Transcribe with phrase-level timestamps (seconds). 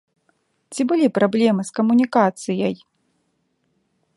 [0.73, 2.75] Ці былі праблемы з камунікацыяй?